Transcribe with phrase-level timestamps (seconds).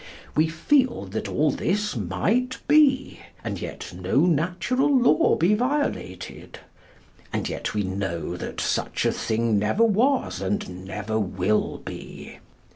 [0.35, 6.57] We feel that all this might be, and yet no natural law be violated;
[7.31, 12.39] and yet we know that such a thing never was and never will be.